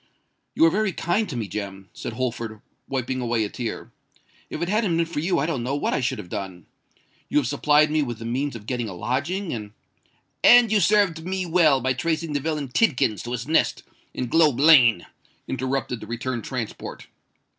[0.55, 2.59] "You are very kind to me, Jem," said Holford,
[2.89, 3.91] wiping away a tear.
[4.49, 6.65] "If it hadn't been for you I don't know what I should have done.
[7.29, 9.73] You have supplied me with the means of getting a lodging and——"
[10.43, 14.59] "And you served me well by tracing the villain Tidkins to his nest in Globe
[14.59, 15.05] Lane,"
[15.47, 17.05] interrupted the returned transport.